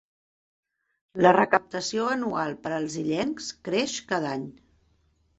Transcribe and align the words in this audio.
La 1.25 1.33
recaptació 1.35 2.07
anual 2.13 2.55
per 2.63 2.71
als 2.77 2.95
illencs 3.01 3.51
creix 3.69 3.93
cada 4.13 4.33
any. 4.39 4.49